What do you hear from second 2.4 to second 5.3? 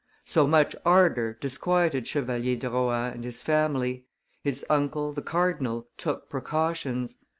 de Rohan and his family; his uncle, the